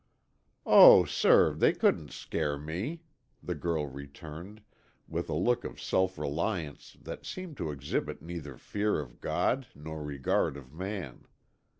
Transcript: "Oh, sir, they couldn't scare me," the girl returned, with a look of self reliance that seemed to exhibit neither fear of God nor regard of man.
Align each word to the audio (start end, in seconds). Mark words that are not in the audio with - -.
"Oh, 0.65 1.05
sir, 1.05 1.53
they 1.53 1.73
couldn't 1.73 2.11
scare 2.11 2.57
me," 2.57 3.03
the 3.43 3.53
girl 3.53 3.85
returned, 3.85 4.63
with 5.07 5.29
a 5.29 5.35
look 5.35 5.63
of 5.63 5.79
self 5.79 6.17
reliance 6.17 6.97
that 6.99 7.23
seemed 7.23 7.55
to 7.57 7.69
exhibit 7.69 8.19
neither 8.19 8.57
fear 8.57 8.99
of 8.99 9.19
God 9.21 9.67
nor 9.75 10.01
regard 10.03 10.57
of 10.57 10.73
man. 10.73 11.27